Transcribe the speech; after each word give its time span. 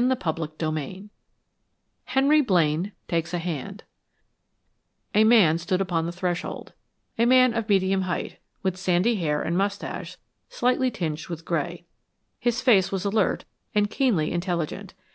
CHAPTER 0.00 0.48
III 0.62 1.10
HENRY 2.04 2.40
BLAINE 2.40 2.92
TAKES 3.06 3.34
A 3.34 3.38
HAND 3.38 3.84
A 5.14 5.24
man 5.24 5.58
stood 5.58 5.82
upon 5.82 6.06
the 6.06 6.10
threshold: 6.12 6.72
a 7.18 7.26
man 7.26 7.52
of 7.52 7.68
medium 7.68 8.00
height, 8.00 8.38
with 8.62 8.78
sandy 8.78 9.16
hair 9.16 9.42
and 9.42 9.58
mustache 9.58 10.16
slightly 10.48 10.90
tinged 10.90 11.26
with 11.26 11.44
gray. 11.44 11.84
His 12.38 12.62
face 12.62 12.90
was 12.90 13.04
alert 13.04 13.44
and 13.74 13.90
keenly 13.90 14.32
intelligent. 14.32 14.94